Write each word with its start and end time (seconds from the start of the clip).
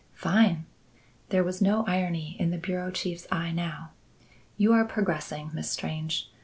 "Fine!" 0.15 0.65
There 1.29 1.43
was 1.43 1.61
no 1.61 1.85
irony 1.85 2.35
in 2.39 2.49
the 2.49 2.57
bureau 2.57 2.89
chief's 2.89 3.27
eye 3.31 3.51
now. 3.51 3.91
"You 4.57 4.73
are 4.73 4.83
progressing, 4.83 5.51
Miss 5.53 5.69
Strange. 5.69 6.31